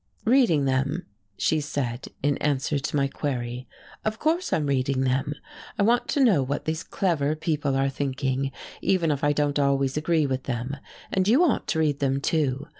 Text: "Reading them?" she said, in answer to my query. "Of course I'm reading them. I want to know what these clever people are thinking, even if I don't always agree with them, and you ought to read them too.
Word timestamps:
"Reading 0.25 0.65
them?" 0.65 1.05
she 1.37 1.61
said, 1.61 2.07
in 2.23 2.35
answer 2.39 2.79
to 2.79 2.95
my 2.95 3.07
query. 3.07 3.67
"Of 4.03 4.17
course 4.17 4.51
I'm 4.51 4.65
reading 4.65 5.01
them. 5.01 5.33
I 5.77 5.83
want 5.83 6.07
to 6.07 6.19
know 6.23 6.41
what 6.41 6.65
these 6.65 6.81
clever 6.83 7.35
people 7.35 7.75
are 7.75 7.87
thinking, 7.87 8.51
even 8.81 9.11
if 9.11 9.23
I 9.23 9.31
don't 9.31 9.59
always 9.59 9.97
agree 9.97 10.25
with 10.25 10.45
them, 10.45 10.75
and 11.13 11.27
you 11.27 11.43
ought 11.43 11.67
to 11.67 11.79
read 11.79 11.99
them 11.99 12.19
too. 12.19 12.65